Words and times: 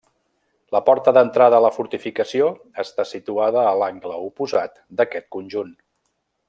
La 0.75 0.79
porta 0.87 1.13
d'entrada 1.17 1.59
a 1.59 1.63
la 1.65 1.71
fortificació 1.75 2.49
està 2.85 3.07
situada 3.11 3.69
a 3.73 3.77
l'angle 3.83 4.19
oposat 4.31 4.83
d'aquest 5.01 5.33
conjunt. 5.37 5.75